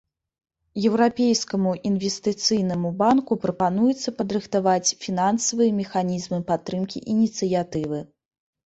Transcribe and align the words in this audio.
Еўрапейскаму 0.89 1.73
інвестыцыйнаму 1.89 2.89
банку 3.03 3.37
прапануецца 3.45 4.09
падрыхтаваць 4.23 4.95
фінансавыя 5.07 5.71
механізмы 5.83 6.45
падтрымкі 6.51 7.05
ініцыятывы. 7.17 7.99